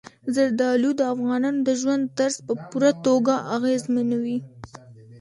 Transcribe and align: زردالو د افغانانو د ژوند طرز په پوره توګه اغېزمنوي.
زردالو 0.35 0.89
د 0.99 1.01
افغانانو 1.13 1.59
د 1.67 1.69
ژوند 1.81 2.03
طرز 2.17 2.37
په 2.45 2.53
پوره 2.69 2.91
توګه 3.05 3.33
اغېزمنوي. 3.55 4.37